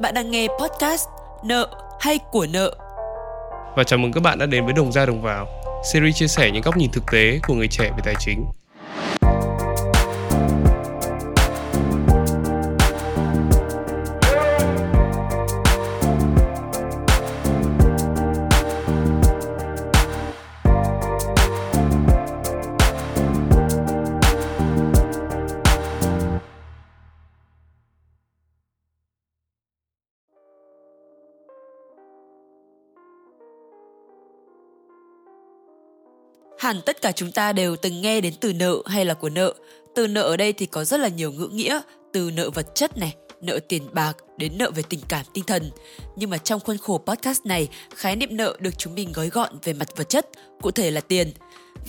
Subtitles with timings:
[0.00, 1.08] Bạn đang nghe podcast
[1.44, 1.68] Nợ
[2.00, 2.74] hay của nợ.
[3.76, 5.46] Và chào mừng các bạn đã đến với Đồng ra Đồng vào,
[5.92, 8.44] series chia sẻ những góc nhìn thực tế của người trẻ về tài chính.
[36.68, 39.54] Hẳn tất cả chúng ta đều từng nghe đến từ nợ hay là của nợ.
[39.94, 41.80] Từ nợ ở đây thì có rất là nhiều ngữ nghĩa,
[42.12, 45.70] từ nợ vật chất này, nợ tiền bạc đến nợ về tình cảm tinh thần.
[46.16, 49.52] Nhưng mà trong khuôn khổ podcast này, khái niệm nợ được chúng mình gói gọn
[49.64, 50.26] về mặt vật chất,
[50.62, 51.32] cụ thể là tiền.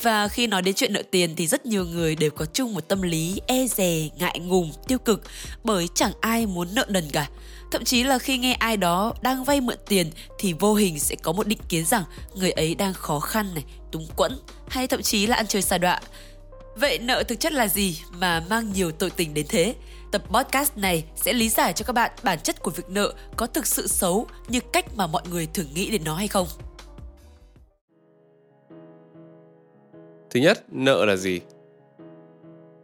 [0.02, 2.88] Và khi nói đến chuyện nợ tiền thì rất nhiều người đều có chung một
[2.88, 5.22] tâm lý e dè, ngại ngùng, tiêu cực
[5.64, 7.30] bởi chẳng ai muốn nợ nần cả.
[7.72, 11.16] Thậm chí là khi nghe ai đó đang vay mượn tiền thì vô hình sẽ
[11.16, 12.04] có một định kiến rằng
[12.36, 15.78] người ấy đang khó khăn này, túng quẫn hay thậm chí là ăn chơi xa
[15.78, 16.02] đọa.
[16.76, 19.76] Vậy nợ thực chất là gì mà mang nhiều tội tình đến thế?
[20.12, 23.48] Tập podcast này sẽ lý giải cho các bạn bản chất của việc nợ có
[23.48, 26.48] thực sự xấu như cách mà mọi người thường nghĩ đến nó hay không.
[30.30, 31.42] Thứ nhất, nợ là gì?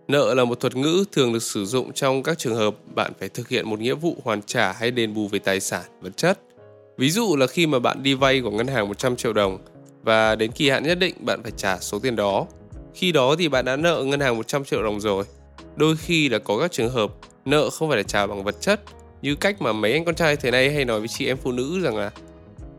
[0.07, 3.29] Nợ là một thuật ngữ thường được sử dụng trong các trường hợp bạn phải
[3.29, 6.39] thực hiện một nghĩa vụ hoàn trả hay đền bù về tài sản, vật chất.
[6.97, 9.57] Ví dụ là khi mà bạn đi vay của ngân hàng 100 triệu đồng
[10.03, 12.45] và đến kỳ hạn nhất định bạn phải trả số tiền đó.
[12.93, 15.23] Khi đó thì bạn đã nợ ngân hàng 100 triệu đồng rồi.
[15.75, 17.11] Đôi khi là có các trường hợp
[17.45, 18.81] nợ không phải là trả bằng vật chất
[19.21, 21.51] như cách mà mấy anh con trai thế này hay nói với chị em phụ
[21.51, 22.11] nữ rằng là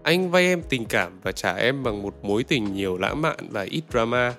[0.03, 3.37] anh vay em tình cảm và trả em bằng một mối tình nhiều lãng mạn
[3.51, 4.35] và ít drama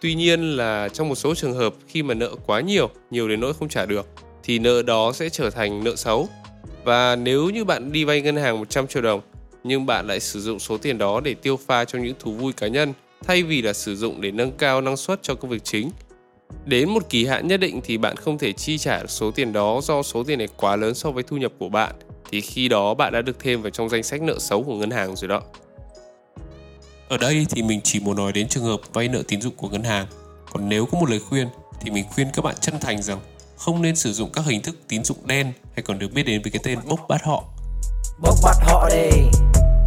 [0.00, 3.40] Tuy nhiên là trong một số trường hợp khi mà nợ quá nhiều, nhiều đến
[3.40, 4.06] nỗi không trả được
[4.42, 6.28] thì nợ đó sẽ trở thành nợ xấu.
[6.84, 9.20] Và nếu như bạn đi vay ngân hàng 100 triệu đồng
[9.64, 12.52] nhưng bạn lại sử dụng số tiền đó để tiêu pha cho những thú vui
[12.52, 12.92] cá nhân
[13.24, 15.90] thay vì là sử dụng để nâng cao năng suất cho công việc chính.
[16.66, 19.80] Đến một kỳ hạn nhất định thì bạn không thể chi trả số tiền đó
[19.82, 21.94] do số tiền này quá lớn so với thu nhập của bạn
[22.30, 24.90] thì khi đó bạn đã được thêm vào trong danh sách nợ xấu của ngân
[24.90, 25.42] hàng rồi đó.
[27.10, 29.68] Ở đây thì mình chỉ muốn nói đến trường hợp vay nợ tín dụng của
[29.68, 30.06] ngân hàng.
[30.52, 31.48] Còn nếu có một lời khuyên
[31.80, 33.20] thì mình khuyên các bạn chân thành rằng
[33.56, 36.42] không nên sử dụng các hình thức tín dụng đen hay còn được biết đến
[36.42, 37.44] với cái tên bốc bắt họ.
[38.22, 39.10] Bốc bắt họ đi,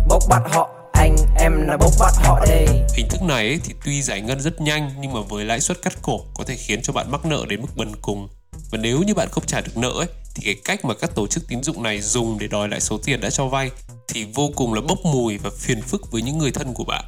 [0.10, 2.66] bốc bắt họ, anh em là bốc bắt họ đi.
[2.96, 5.82] Hình thức này ấy, thì tuy giải ngân rất nhanh nhưng mà với lãi suất
[5.82, 8.28] cắt cổ có thể khiến cho bạn mắc nợ đến mức bần cùng.
[8.74, 11.28] Và nếu như bạn không trả được nợ ấy, thì cái cách mà các tổ
[11.28, 13.72] chức tín dụng này dùng để đòi lại số tiền đã cho vay
[14.08, 17.06] thì vô cùng là bốc mùi và phiền phức với những người thân của bạn.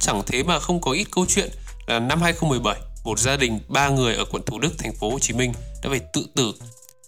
[0.00, 1.50] Chẳng thế mà không có ít câu chuyện
[1.86, 5.18] là năm 2017, một gia đình ba người ở quận Thủ Đức, thành phố Hồ
[5.18, 6.54] Chí Minh đã phải tự tử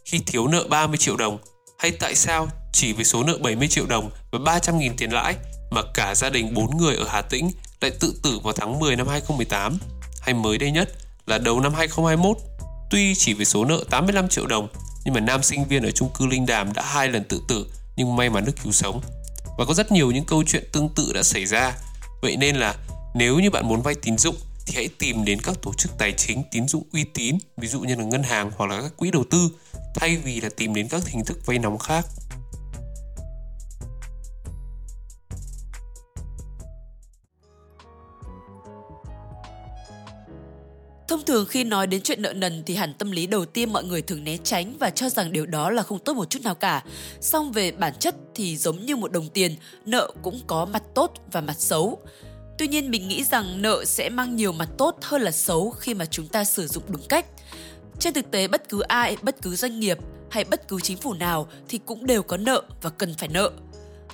[0.05, 1.39] khi thiếu nợ 30 triệu đồng
[1.79, 5.35] hay tại sao chỉ với số nợ 70 triệu đồng và 300.000 tiền lãi
[5.71, 8.97] mà cả gia đình 4 người ở Hà Tĩnh lại tự tử vào tháng 10
[8.97, 9.79] năm 2018
[10.21, 10.89] hay mới đây nhất
[11.27, 12.48] là đầu năm 2021
[12.91, 14.69] tuy chỉ với số nợ 85 triệu đồng,
[15.05, 17.67] nhưng mà nam sinh viên ở chung cư Linh Đàm đã hai lần tự tử,
[17.97, 19.01] nhưng may mắn được cứu sống.
[19.59, 21.77] Và có rất nhiều những câu chuyện tương tự đã xảy ra.
[22.23, 22.75] Vậy nên là
[23.15, 26.13] nếu như bạn muốn vay tín dụng thì hãy tìm đến các tổ chức tài
[26.13, 29.11] chính tín dụng uy tín, ví dụ như là ngân hàng hoặc là các quỹ
[29.11, 29.51] đầu tư,
[29.95, 32.07] thay vì là tìm đến các hình thức vay nóng khác.
[41.19, 43.85] Thông thường khi nói đến chuyện nợ nần thì hẳn tâm lý đầu tiên mọi
[43.85, 46.55] người thường né tránh và cho rằng điều đó là không tốt một chút nào
[46.55, 46.85] cả.
[47.21, 49.55] Song về bản chất thì giống như một đồng tiền,
[49.87, 52.03] nợ cũng có mặt tốt và mặt xấu.
[52.59, 55.95] Tuy nhiên mình nghĩ rằng nợ sẽ mang nhiều mặt tốt hơn là xấu khi
[55.95, 57.27] mà chúng ta sử dụng đúng cách.
[57.99, 59.99] Trên thực tế bất cứ ai, bất cứ doanh nghiệp
[60.31, 63.51] hay bất cứ chính phủ nào thì cũng đều có nợ và cần phải nợ.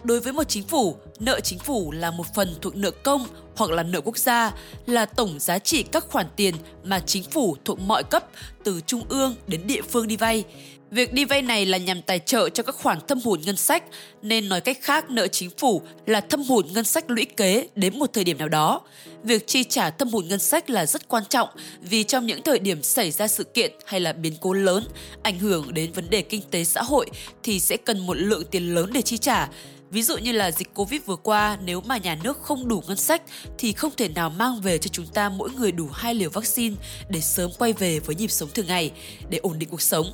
[0.04, 3.26] Đối với một chính phủ, nợ chính phủ là một phần thuộc nợ công
[3.56, 4.52] hoặc là nợ quốc gia,
[4.86, 6.54] là tổng giá trị các khoản tiền
[6.84, 8.24] mà chính phủ thuộc mọi cấp
[8.64, 10.44] từ trung ương đến địa phương đi vay.
[10.90, 13.84] Việc đi vay này là nhằm tài trợ cho các khoản thâm hụt ngân sách,
[14.22, 17.98] nên nói cách khác nợ chính phủ là thâm hụt ngân sách lũy kế đến
[17.98, 18.80] một thời điểm nào đó.
[19.22, 21.48] Việc chi trả thâm hụt ngân sách là rất quan trọng
[21.80, 24.84] vì trong những thời điểm xảy ra sự kiện hay là biến cố lớn
[25.22, 27.10] ảnh hưởng đến vấn đề kinh tế xã hội
[27.42, 29.48] thì sẽ cần một lượng tiền lớn để chi trả
[29.90, 32.96] Ví dụ như là dịch Covid vừa qua, nếu mà nhà nước không đủ ngân
[32.96, 33.22] sách
[33.58, 36.76] thì không thể nào mang về cho chúng ta mỗi người đủ hai liều vaccine
[37.08, 38.92] để sớm quay về với nhịp sống thường ngày,
[39.28, 40.06] để ổn định cuộc sống.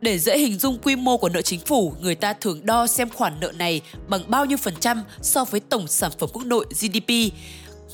[0.00, 3.10] Để dễ hình dung quy mô của nợ chính phủ, người ta thường đo xem
[3.10, 6.66] khoản nợ này bằng bao nhiêu phần trăm so với tổng sản phẩm quốc nội
[6.70, 7.10] GDP.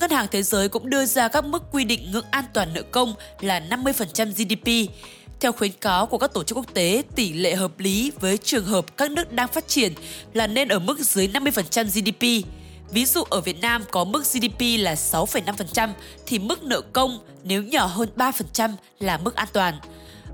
[0.00, 2.82] Ngân hàng Thế giới cũng đưa ra các mức quy định ngưỡng an toàn nợ
[2.82, 4.92] công là 50% GDP.
[5.40, 8.64] Theo khuyến cáo của các tổ chức quốc tế, tỷ lệ hợp lý với trường
[8.64, 9.92] hợp các nước đang phát triển
[10.32, 12.46] là nên ở mức dưới 50% GDP.
[12.90, 15.88] Ví dụ ở Việt Nam có mức GDP là 6,5%
[16.26, 18.70] thì mức nợ công nếu nhỏ hơn 3%
[19.00, 19.74] là mức an toàn.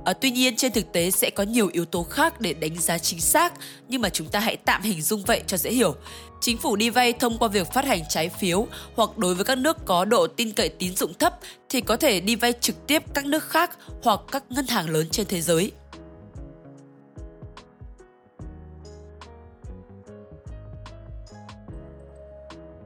[0.07, 2.99] À, tuy nhiên trên thực tế sẽ có nhiều yếu tố khác để đánh giá
[2.99, 3.53] chính xác
[3.89, 5.95] nhưng mà chúng ta hãy tạm hình dung vậy cho dễ hiểu.
[6.41, 9.59] Chính phủ đi vay thông qua việc phát hành trái phiếu hoặc đối với các
[9.59, 11.39] nước có độ tin cậy tín dụng thấp
[11.69, 15.07] thì có thể đi vay trực tiếp các nước khác hoặc các ngân hàng lớn
[15.11, 15.73] trên thế giới.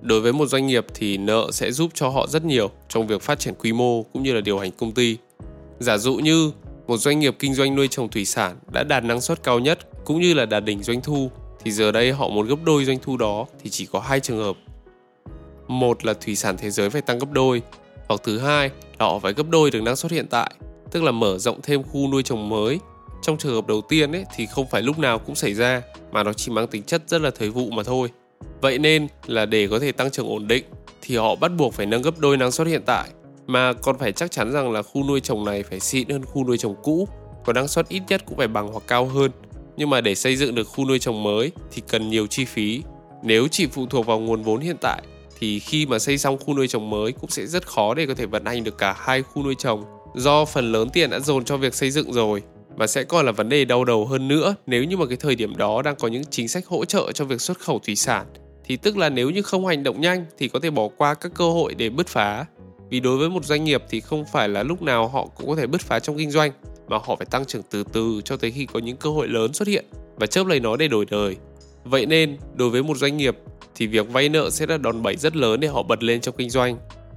[0.00, 3.22] Đối với một doanh nghiệp thì nợ sẽ giúp cho họ rất nhiều trong việc
[3.22, 5.16] phát triển quy mô cũng như là điều hành công ty.
[5.80, 6.52] Giả dụ như
[6.90, 9.78] một doanh nghiệp kinh doanh nuôi trồng thủy sản đã đạt năng suất cao nhất
[10.04, 11.30] cũng như là đạt đỉnh doanh thu
[11.64, 14.38] thì giờ đây họ muốn gấp đôi doanh thu đó thì chỉ có hai trường
[14.38, 14.56] hợp.
[15.68, 17.62] Một là thủy sản thế giới phải tăng gấp đôi,
[18.08, 20.50] hoặc thứ hai là họ phải gấp đôi được năng suất hiện tại,
[20.90, 22.78] tức là mở rộng thêm khu nuôi trồng mới.
[23.22, 25.82] Trong trường hợp đầu tiên ấy thì không phải lúc nào cũng xảy ra
[26.12, 28.08] mà nó chỉ mang tính chất rất là thời vụ mà thôi.
[28.60, 30.64] Vậy nên là để có thể tăng trưởng ổn định
[31.02, 33.08] thì họ bắt buộc phải nâng gấp đôi năng suất hiện tại
[33.52, 36.44] mà còn phải chắc chắn rằng là khu nuôi trồng này phải xịn hơn khu
[36.44, 37.08] nuôi trồng cũ,
[37.44, 39.30] có năng suất ít nhất cũng phải bằng hoặc cao hơn.
[39.76, 42.82] Nhưng mà để xây dựng được khu nuôi trồng mới thì cần nhiều chi phí.
[43.22, 45.02] Nếu chỉ phụ thuộc vào nguồn vốn hiện tại
[45.40, 48.14] thì khi mà xây xong khu nuôi trồng mới cũng sẽ rất khó để có
[48.14, 51.44] thể vận hành được cả hai khu nuôi trồng do phần lớn tiền đã dồn
[51.44, 52.42] cho việc xây dựng rồi
[52.76, 55.34] và sẽ còn là vấn đề đau đầu hơn nữa nếu như mà cái thời
[55.34, 58.26] điểm đó đang có những chính sách hỗ trợ cho việc xuất khẩu thủy sản
[58.64, 61.32] thì tức là nếu như không hành động nhanh thì có thể bỏ qua các
[61.34, 62.46] cơ hội để bứt phá
[62.90, 65.56] vì đối với một doanh nghiệp thì không phải là lúc nào họ cũng có
[65.56, 66.52] thể bứt phá trong kinh doanh
[66.88, 69.52] mà họ phải tăng trưởng từ từ cho tới khi có những cơ hội lớn
[69.52, 69.84] xuất hiện
[70.16, 71.36] và chớp lấy nó để đổi đời.
[71.84, 73.36] Vậy nên, đối với một doanh nghiệp
[73.74, 76.34] thì việc vay nợ sẽ là đòn bẩy rất lớn để họ bật lên trong
[76.38, 76.76] kinh doanh.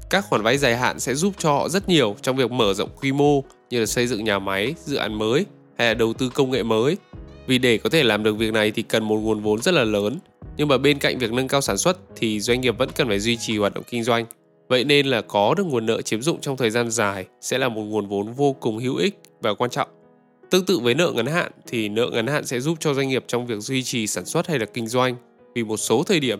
[0.09, 2.89] Các khoản vay dài hạn sẽ giúp cho họ rất nhiều trong việc mở rộng
[3.01, 5.45] quy mô như là xây dựng nhà máy, dự án mới
[5.77, 6.97] hay là đầu tư công nghệ mới.
[7.47, 9.83] Vì để có thể làm được việc này thì cần một nguồn vốn rất là
[9.83, 10.19] lớn.
[10.57, 13.19] Nhưng mà bên cạnh việc nâng cao sản xuất thì doanh nghiệp vẫn cần phải
[13.19, 14.25] duy trì hoạt động kinh doanh
[14.67, 17.69] Vậy nên là có được nguồn nợ chiếm dụng trong thời gian dài sẽ là
[17.69, 19.87] một nguồn vốn vô cùng hữu ích và quan trọng.
[20.49, 23.23] Tương tự với nợ ngắn hạn thì nợ ngắn hạn sẽ giúp cho doanh nghiệp
[23.27, 25.15] trong việc duy trì sản xuất hay là kinh doanh
[25.55, 26.39] vì một số thời điểm,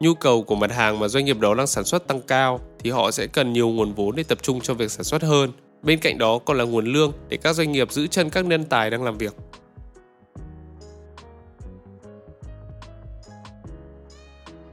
[0.00, 2.90] nhu cầu của mặt hàng mà doanh nghiệp đó đang sản xuất tăng cao thì
[2.90, 5.52] họ sẽ cần nhiều nguồn vốn để tập trung cho việc sản xuất hơn.
[5.82, 8.64] Bên cạnh đó còn là nguồn lương để các doanh nghiệp giữ chân các nhân
[8.64, 9.34] tài đang làm việc.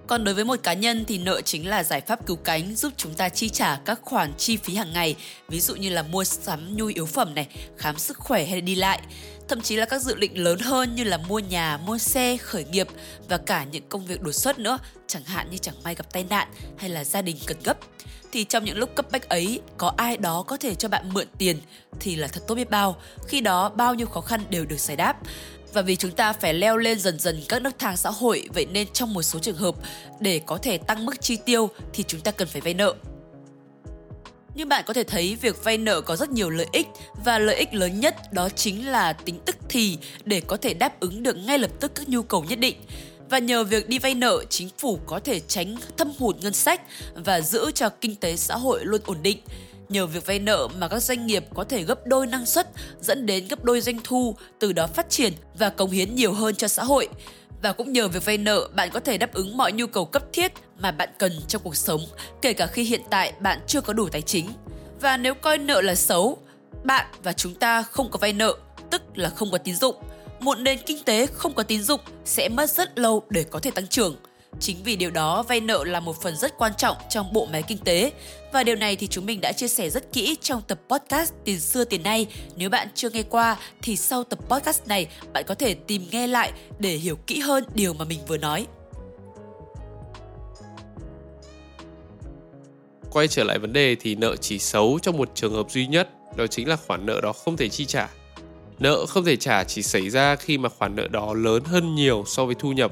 [0.09, 2.93] Còn đối với một cá nhân thì nợ chính là giải pháp cứu cánh giúp
[2.97, 5.15] chúng ta chi trả các khoản chi phí hàng ngày,
[5.47, 7.47] ví dụ như là mua sắm nhu yếu phẩm này,
[7.77, 8.99] khám sức khỏe hay đi lại,
[9.47, 12.65] thậm chí là các dự định lớn hơn như là mua nhà, mua xe, khởi
[12.65, 12.87] nghiệp
[13.29, 16.25] và cả những công việc đột xuất nữa, chẳng hạn như chẳng may gặp tai
[16.29, 16.47] nạn
[16.77, 17.77] hay là gia đình cần gấp.
[18.31, 21.27] Thì trong những lúc cấp bách ấy, có ai đó có thể cho bạn mượn
[21.37, 21.57] tiền
[21.99, 23.01] thì là thật tốt biết bao.
[23.27, 25.17] Khi đó bao nhiêu khó khăn đều được giải đáp.
[25.73, 28.65] Và vì chúng ta phải leo lên dần dần các nấc thang xã hội, vậy
[28.71, 29.75] nên trong một số trường hợp,
[30.19, 32.95] để có thể tăng mức chi tiêu thì chúng ta cần phải vay nợ.
[34.55, 36.87] Như bạn có thể thấy, việc vay nợ có rất nhiều lợi ích
[37.25, 40.99] và lợi ích lớn nhất đó chính là tính tức thì để có thể đáp
[40.99, 42.75] ứng được ngay lập tức các nhu cầu nhất định.
[43.29, 46.81] Và nhờ việc đi vay nợ, chính phủ có thể tránh thâm hụt ngân sách
[47.15, 49.37] và giữ cho kinh tế xã hội luôn ổn định.
[49.89, 52.67] Nhờ việc vay nợ mà các doanh nghiệp có thể gấp đôi năng suất,
[53.01, 56.55] dẫn đến gấp đôi doanh thu, từ đó phát triển và cống hiến nhiều hơn
[56.55, 57.07] cho xã hội.
[57.61, 60.23] Và cũng nhờ việc vay nợ, bạn có thể đáp ứng mọi nhu cầu cấp
[60.33, 62.01] thiết mà bạn cần trong cuộc sống,
[62.41, 64.49] kể cả khi hiện tại bạn chưa có đủ tài chính.
[65.01, 66.37] Và nếu coi nợ là xấu,
[66.83, 68.53] bạn và chúng ta không có vay nợ,
[68.89, 69.95] tức là không có tín dụng.
[70.39, 73.71] Một nền kinh tế không có tín dụng sẽ mất rất lâu để có thể
[73.71, 74.15] tăng trưởng–
[74.59, 77.63] Chính vì điều đó, vay nợ là một phần rất quan trọng trong bộ máy
[77.67, 78.11] kinh tế.
[78.53, 81.59] Và điều này thì chúng mình đã chia sẻ rất kỹ trong tập podcast Tiền
[81.59, 82.27] xưa tiền nay.
[82.55, 86.27] Nếu bạn chưa nghe qua thì sau tập podcast này bạn có thể tìm nghe
[86.27, 88.67] lại để hiểu kỹ hơn điều mà mình vừa nói.
[93.11, 96.09] Quay trở lại vấn đề thì nợ chỉ xấu trong một trường hợp duy nhất,
[96.35, 98.09] đó chính là khoản nợ đó không thể chi trả.
[98.79, 102.23] Nợ không thể trả chỉ xảy ra khi mà khoản nợ đó lớn hơn nhiều
[102.27, 102.91] so với thu nhập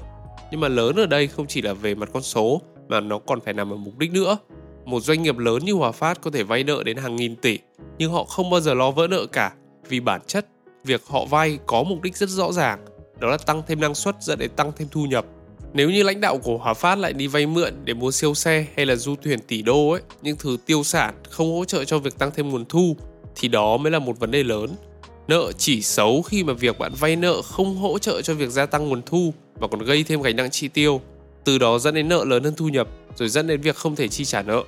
[0.51, 3.41] nhưng mà lớn ở đây không chỉ là về mặt con số mà nó còn
[3.41, 4.37] phải nằm ở mục đích nữa.
[4.85, 7.59] Một doanh nghiệp lớn như Hòa Phát có thể vay nợ đến hàng nghìn tỷ,
[7.97, 9.53] nhưng họ không bao giờ lo vỡ nợ cả,
[9.89, 10.45] vì bản chất
[10.83, 12.85] việc họ vay có mục đích rất rõ ràng,
[13.19, 15.25] đó là tăng thêm năng suất dẫn đến tăng thêm thu nhập.
[15.73, 18.65] Nếu như lãnh đạo của Hòa Phát lại đi vay mượn để mua siêu xe
[18.75, 21.99] hay là du thuyền tỷ đô ấy, những thứ tiêu sản không hỗ trợ cho
[21.99, 22.97] việc tăng thêm nguồn thu
[23.35, 24.69] thì đó mới là một vấn đề lớn.
[25.27, 28.65] Nợ chỉ xấu khi mà việc bạn vay nợ không hỗ trợ cho việc gia
[28.65, 31.01] tăng nguồn thu mà còn gây thêm gánh nặng chi tiêu,
[31.43, 34.07] từ đó dẫn đến nợ lớn hơn thu nhập, rồi dẫn đến việc không thể
[34.07, 34.63] chi trả nợ.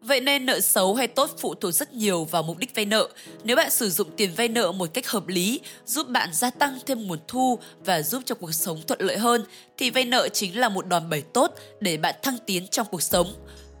[0.00, 3.08] Vậy nên nợ xấu hay tốt phụ thuộc rất nhiều vào mục đích vay nợ.
[3.44, 6.78] Nếu bạn sử dụng tiền vay nợ một cách hợp lý, giúp bạn gia tăng
[6.86, 9.44] thêm nguồn thu và giúp cho cuộc sống thuận lợi hơn,
[9.78, 13.02] thì vay nợ chính là một đòn bẩy tốt để bạn thăng tiến trong cuộc
[13.02, 13.26] sống.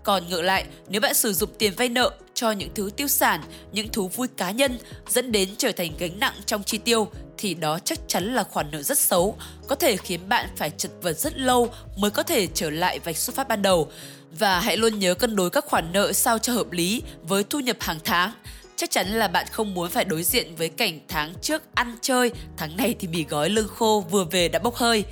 [0.06, 3.42] Còn ngược lại, nếu bạn sử dụng tiền vay nợ cho những thứ tiêu sản,
[3.72, 7.08] những thú vui cá nhân dẫn đến trở thành gánh nặng trong chi tiêu
[7.38, 10.90] thì đó chắc chắn là khoản nợ rất xấu, có thể khiến bạn phải chật
[11.02, 13.90] vật rất lâu mới có thể trở lại vạch xuất phát ban đầu.
[14.38, 17.60] Và hãy luôn nhớ cân đối các khoản nợ sao cho hợp lý với thu
[17.60, 18.32] nhập hàng tháng.
[18.76, 22.30] Chắc chắn là bạn không muốn phải đối diện với cảnh tháng trước ăn chơi,
[22.56, 25.04] tháng này thì mì gói lương khô vừa về đã bốc hơi.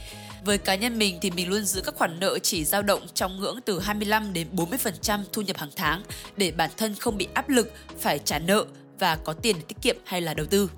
[0.45, 3.41] Với cá nhân mình thì mình luôn giữ các khoản nợ chỉ dao động trong
[3.41, 6.03] ngưỡng từ 25 đến 40% thu nhập hàng tháng
[6.37, 8.65] để bản thân không bị áp lực phải trả nợ
[8.99, 10.71] và có tiền tiết kiệm hay là đầu tư.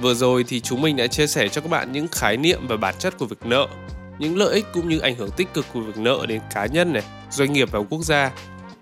[0.00, 2.76] Vừa rồi thì chúng mình đã chia sẻ cho các bạn những khái niệm và
[2.76, 3.66] bản chất của việc nợ,
[4.18, 6.92] những lợi ích cũng như ảnh hưởng tích cực của việc nợ đến cá nhân
[6.92, 8.32] này, doanh nghiệp và quốc gia.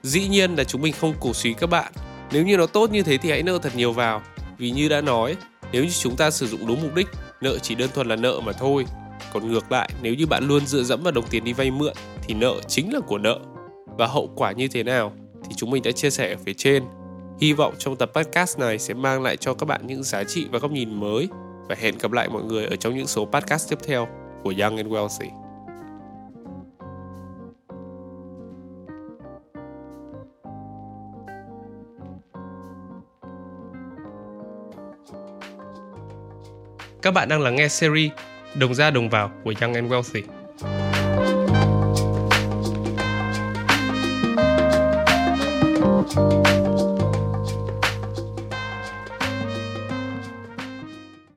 [0.02, 1.92] Dĩ nhiên là chúng mình không cổ suý các bạn.
[2.32, 4.22] Nếu như nó tốt như thế thì hãy nợ thật nhiều vào.
[4.58, 5.36] Vì như đã nói,
[5.72, 7.08] nếu như chúng ta sử dụng đúng mục đích,
[7.40, 8.84] nợ chỉ đơn thuần là nợ mà thôi.
[9.32, 11.92] Còn ngược lại, nếu như bạn luôn dựa dẫm vào đồng tiền đi vay mượn
[12.22, 13.38] thì nợ chính là của nợ.
[13.98, 15.12] Và hậu quả như thế nào
[15.44, 16.84] thì chúng mình đã chia sẻ ở phía trên.
[17.40, 20.46] Hy vọng trong tập podcast này sẽ mang lại cho các bạn những giá trị
[20.52, 21.28] và góc nhìn mới
[21.68, 24.08] và hẹn gặp lại mọi người ở trong những số podcast tiếp theo
[24.42, 25.47] của Young and Wealthy.
[37.02, 38.12] Các bạn đang lắng nghe series
[38.54, 40.37] Đồng ra đồng vào của Young and Wealthy.